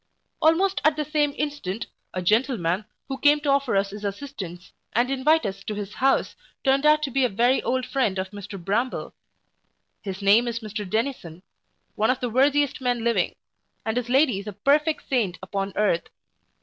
[0.41, 5.11] Almost at the same instant, a gentleman, who came to offer us his assistance, and
[5.11, 8.57] invite us to his house, turned out to be a very old friend of Mr
[8.59, 9.13] Bramble.
[10.01, 11.43] His name is Mr Dennison,
[11.93, 13.35] one of the worthiest men living;
[13.85, 16.09] and his lady is a perfect saint upon earth.